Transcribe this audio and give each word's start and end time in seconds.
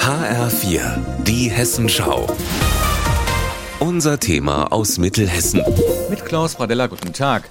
HR4, 0.00 0.98
die 1.22 1.48
Hessenschau. 1.48 2.26
Unser 3.78 4.18
Thema 4.18 4.72
aus 4.72 4.98
Mittelhessen. 4.98 5.62
Mit 6.10 6.24
Klaus 6.24 6.56
Pradella, 6.56 6.88
guten 6.88 7.12
Tag. 7.12 7.48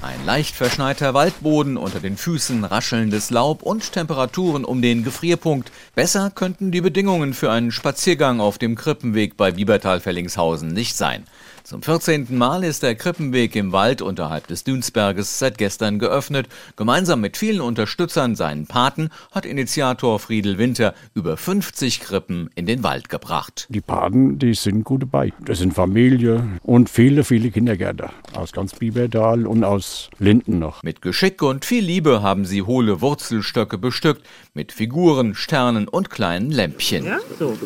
Ein 0.00 0.24
leicht 0.24 0.54
verschneiter 0.54 1.12
Waldboden, 1.12 1.76
unter 1.76 2.00
den 2.00 2.16
Füßen 2.16 2.64
raschelndes 2.64 3.30
Laub 3.30 3.62
und 3.62 3.92
Temperaturen 3.92 4.64
um 4.64 4.80
den 4.80 5.04
Gefrierpunkt. 5.04 5.70
Besser 5.94 6.30
könnten 6.30 6.70
die 6.70 6.80
Bedingungen 6.80 7.34
für 7.34 7.50
einen 7.50 7.72
Spaziergang 7.72 8.40
auf 8.40 8.56
dem 8.56 8.76
Krippenweg 8.76 9.36
bei 9.36 9.50
Biebertal-Fellingshausen 9.50 10.68
nicht 10.68 10.96
sein. 10.96 11.24
Zum 11.66 11.82
14. 11.82 12.28
Mal 12.30 12.62
ist 12.62 12.84
der 12.84 12.94
Krippenweg 12.94 13.56
im 13.56 13.72
Wald 13.72 14.00
unterhalb 14.00 14.46
des 14.46 14.62
Dünsberges 14.62 15.40
seit 15.40 15.58
gestern 15.58 15.98
geöffnet. 15.98 16.46
Gemeinsam 16.76 17.20
mit 17.20 17.36
vielen 17.36 17.60
Unterstützern, 17.60 18.36
seinen 18.36 18.68
Paten, 18.68 19.10
hat 19.32 19.44
Initiator 19.44 20.20
Friedel 20.20 20.58
Winter 20.58 20.94
über 21.12 21.36
50 21.36 21.98
Krippen 21.98 22.50
in 22.54 22.66
den 22.66 22.84
Wald 22.84 23.08
gebracht. 23.08 23.66
Die 23.68 23.80
Paten, 23.80 24.38
die 24.38 24.54
sind 24.54 24.84
gut 24.84 25.02
dabei. 25.02 25.32
Das 25.44 25.58
sind 25.58 25.74
Familie 25.74 26.46
und 26.62 26.88
viele, 26.88 27.24
viele 27.24 27.50
Kindergärter 27.50 28.12
aus 28.34 28.52
ganz 28.52 28.76
Biebertal 28.76 29.44
und 29.44 29.64
aus 29.64 30.08
Linden 30.20 30.60
noch. 30.60 30.84
Mit 30.84 31.02
Geschick 31.02 31.42
und 31.42 31.64
viel 31.64 31.84
Liebe 31.84 32.22
haben 32.22 32.44
sie 32.44 32.62
hohle 32.62 33.00
Wurzelstöcke 33.00 33.76
bestückt, 33.76 34.24
mit 34.54 34.70
Figuren, 34.70 35.34
Sternen 35.34 35.88
und 35.88 36.10
kleinen 36.10 36.52
Lämpchen. 36.52 37.06
Ja, 37.06 37.18
so. 37.40 37.58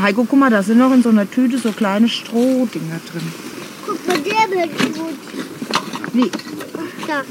Heiko, 0.00 0.24
guck 0.24 0.38
mal, 0.38 0.50
da 0.50 0.62
sind 0.62 0.78
noch 0.78 0.94
in 0.94 1.02
so 1.02 1.10
einer 1.10 1.30
Tüte 1.30 1.58
so 1.58 1.72
kleine 1.72 2.08
Strohdinger 2.08 3.00
drin. 3.12 3.33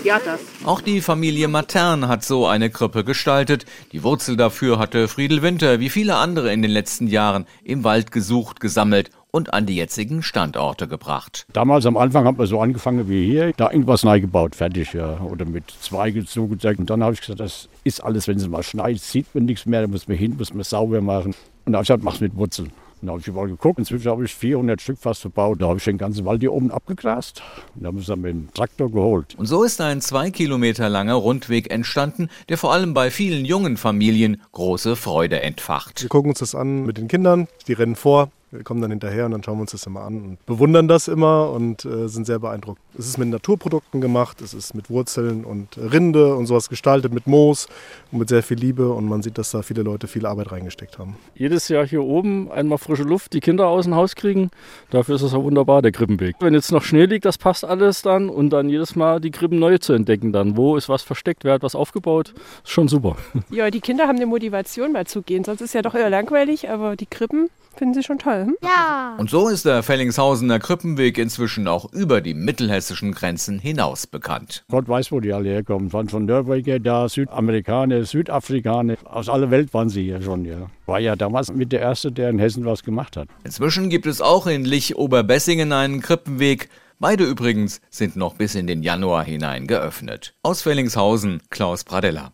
Ja, 0.04 0.20
das. 0.24 0.40
Auch 0.66 0.82
die 0.82 1.02
Familie 1.02 1.48
Matern 1.48 2.08
hat 2.08 2.24
so 2.24 2.46
eine 2.46 2.70
Krippe 2.70 3.04
gestaltet. 3.04 3.66
Die 3.92 4.04
Wurzel 4.04 4.38
dafür 4.38 4.78
hatte 4.80 5.08
Friedel 5.08 5.42
Winter 5.42 5.80
wie 5.80 5.90
viele 5.90 6.16
andere 6.16 6.54
in 6.54 6.62
den 6.62 6.72
letzten 6.72 7.08
Jahren 7.08 7.46
im 7.64 7.84
Wald 7.84 8.12
gesucht, 8.12 8.60
gesammelt 8.60 9.10
und 9.32 9.54
an 9.54 9.66
die 9.66 9.76
jetzigen 9.76 10.22
Standorte 10.22 10.88
gebracht. 10.88 11.48
Damals 11.54 11.86
am 11.88 11.98
Anfang 11.98 12.26
hat 12.26 12.38
man 12.38 12.46
so 12.46 12.62
angefangen 12.62 13.10
wie 13.10 13.26
hier, 13.26 13.52
da 13.58 13.72
irgendwas 13.72 14.04
neu 14.04 14.22
gebaut, 14.22 14.56
fertig, 14.56 14.94
ja. 14.94 15.20
Oder 15.22 15.46
mit 15.46 15.64
Zweige 15.82 16.24
zugezeigt. 16.24 16.80
Und 16.80 16.90
dann 16.90 17.04
habe 17.04 17.14
ich 17.14 17.22
gesagt, 17.22 17.40
das 17.40 17.68
ist 17.84 18.04
alles, 18.04 18.28
wenn 18.28 18.38
es 18.38 18.48
mal 18.48 18.62
schneit, 18.62 19.00
sieht 19.00 19.34
man 19.34 19.46
nichts 19.46 19.66
mehr, 19.66 19.82
da 19.82 19.88
muss 19.88 20.08
man 20.08 20.18
hin, 20.18 20.36
muss 20.38 20.54
man 20.54 20.64
sauber 20.64 21.02
machen. 21.02 21.34
Und 21.66 21.74
da 21.74 21.78
habe 21.78 21.84
ich 21.84 21.88
gesagt, 21.88 22.04
mach's 22.04 22.20
mit 22.20 22.36
Wurzeln. 22.36 22.72
Und 23.04 23.08
da 23.08 23.12
habe 23.12 23.20
ich 23.20 23.28
überall 23.28 23.50
geguckt. 23.50 23.80
Inzwischen 23.80 24.10
habe 24.10 24.24
ich 24.24 24.34
400 24.34 24.82
Stück 24.82 24.98
fast 24.98 25.20
verbaut. 25.20 25.62
Da 25.62 25.68
habe 25.68 25.78
ich 25.78 25.84
den 25.84 25.98
ganzen 25.98 26.24
Wald 26.24 26.40
hier 26.40 26.54
oben 26.54 26.72
abgegrast. 26.72 27.44
Und 27.76 27.84
da 27.84 27.88
haben 27.88 27.98
wir 27.98 28.02
es 28.02 28.08
dann 28.08 28.22
mit 28.22 28.32
dem 28.32 28.54
Traktor 28.54 28.90
geholt. 28.90 29.36
Und 29.36 29.46
so 29.46 29.64
ist 29.64 29.82
ein 29.82 30.00
zwei 30.00 30.32
Kilometer 30.32 30.88
langer 30.88 31.16
Rundweg 31.16 31.70
entstanden, 31.70 32.30
der 32.48 32.58
vor 32.58 32.72
allem 32.72 32.94
bei 32.94 33.12
vielen 33.12 33.44
jungen 33.44 33.76
Familien 33.76 34.42
große 34.54 34.96
Freude 34.96 35.42
entfacht. 35.42 36.02
Wir 36.02 36.08
gucken 36.08 36.30
uns 36.30 36.40
das 36.40 36.56
an 36.56 36.86
mit 36.86 36.98
den 36.98 37.10
Kindern, 37.10 37.50
die 37.68 37.74
rennen 37.74 37.98
vor, 37.98 38.32
wir 38.54 38.64
kommen 38.64 38.82
dann 38.82 38.92
hinterher 38.92 39.26
und 39.26 39.32
dann 39.32 39.44
schauen 39.44 39.58
wir 39.58 39.62
uns 39.62 39.72
das 39.72 39.86
immer 39.88 40.02
an 40.02 40.22
und 40.22 40.46
bewundern 40.46 40.88
das 40.88 41.08
immer 41.08 41.50
und 41.50 41.86
äh, 41.86 42.08
sind 42.08 42.26
sehr 42.26 42.40
beeindruckt. 42.40 42.80
Es 42.98 43.08
ist 43.08 43.18
mit 43.18 43.28
Naturprodukten 43.30 44.00
gemacht, 44.00 44.42
es 44.42 44.54
ist 44.54 44.76
mit 44.76 44.90
Wurzeln 44.90 45.44
und 45.44 45.78
Rinde 45.78 46.36
und 46.36 46.46
sowas 46.46 46.70
gestaltet, 46.70 47.14
mit 47.14 47.26
Moos 47.26 47.68
und 48.12 48.20
mit 48.20 48.30
sehr 48.30 48.44
viel 48.44 48.58
Liebe 48.58 48.92
und 48.92 49.06
man 49.06 49.24
sieht, 49.24 49.38
dass 49.38 49.52
da 49.52 49.64
viele 49.64 49.82
Leute 49.82 50.08
viel 50.08 50.26
Arbeit 50.26 50.52
reingesteckt 50.52 51.00
haben. 51.00 51.18
Jedes 51.34 51.68
Jahr 51.68 51.86
hier 51.86 52.04
oben 52.04 52.52
einmal 52.52 52.78
frische 52.78 53.04
Luft, 53.04 53.34
die 53.34 53.40
Kinder 53.40 53.68
aus 53.68 53.86
dem 53.86 53.96
Haus 53.96 54.16
kriegen. 54.16 54.52
Dafür 54.92 55.16
ist 55.16 55.24
es 55.24 55.34
auch 55.34 55.44
wunderbar, 55.44 55.82
der 55.82 55.92
Krippenweg. 55.92 56.36
Wenn 56.40 56.54
jetzt 56.54 56.72
noch 56.72 56.84
Schnee 56.84 57.06
liegt, 57.06 57.26
das 57.26 57.40
passt 57.40 57.66
alles 57.66 58.04
dann 58.04 58.30
und 58.30 58.52
dann 58.52 58.70
jedes 58.70 58.96
Mal 58.96 59.20
die 59.20 59.32
Krippen 59.32 59.58
neu 59.58 59.80
zu 59.80 59.94
entdecken 59.94 60.32
dann. 60.32 60.56
Wo 60.56 60.78
ist 60.78 60.90
was 60.90 61.02
versteckt, 61.02 61.44
wer 61.44 61.54
hat 61.54 61.64
was 61.64 61.74
aufgebaut, 61.74 62.34
ist 62.64 62.72
schon 62.72 62.88
super. 62.88 63.18
Ja, 63.50 63.72
die 63.72 63.82
Kinder 63.82 64.08
haben 64.08 64.18
eine 64.18 64.26
Motivation 64.26 64.92
mal 64.92 65.06
zu 65.08 65.22
gehen, 65.22 65.44
sonst 65.44 65.62
ist 65.62 65.70
es 65.70 65.74
ja 65.74 65.82
doch 65.82 65.96
eher 65.96 66.10
langweilig, 66.10 66.70
aber 66.70 66.96
die 66.96 67.06
Krippen 67.06 67.50
finden 67.76 67.94
sie 67.94 68.04
schon 68.04 68.20
toll. 68.20 68.46
Hm? 68.46 68.56
Ja. 68.64 69.16
Und 69.18 69.30
so 69.30 69.48
ist 69.50 69.66
der 69.66 69.84
Fellingshausener 69.84 70.60
Krippenweg 70.60 71.18
inzwischen 71.18 71.68
auch 71.68 71.92
über 71.94 72.22
die 72.22 72.34
mittelhessischen 72.34 73.14
Grenzen 73.14 73.60
hinaus 73.60 74.08
bekannt. 74.08 74.64
Gott 74.70 74.88
weiß, 74.88 75.12
wo 75.12 75.20
die 75.20 75.34
alle 75.34 75.50
herkommen. 75.50 75.94
Waren 75.94 76.10
von 76.10 76.26
Norweger 76.26 76.80
da, 76.80 77.08
Südamerikaner, 77.08 78.04
Südafrikaner. 78.04 78.96
Aus 79.06 79.30
aller 79.30 79.52
Welt 79.52 79.74
waren 79.74 79.90
sie 79.90 80.04
hier 80.04 80.22
schon, 80.22 80.46
ja. 80.46 80.68
War 80.86 81.00
ja 81.00 81.16
damals 81.16 81.52
mit 81.52 81.72
der 81.72 81.82
Erste, 81.82 82.12
der 82.12 82.30
in 82.30 82.40
Hessen 82.40 82.66
was 82.66 82.84
gemacht 82.84 83.16
hat. 83.16 83.30
Inzwischen 83.44 83.90
gibt 83.90 84.06
es 84.06 84.22
auch 84.22 84.48
in 84.48 84.66
Lich-Oberbessingen 84.66 85.72
einen 85.72 86.02
Krippenweg. 86.02 86.70
Beide 87.00 87.24
übrigens 87.24 87.82
sind 87.90 88.16
noch 88.16 88.36
bis 88.36 88.56
in 88.56 88.68
den 88.68 88.84
Januar 88.84 89.24
hinein 89.24 89.68
geöffnet. 89.68 90.34
Aus 90.44 90.62
Fellingshausen, 90.62 91.42
Klaus 91.50 91.84
Pradella. 91.84 92.34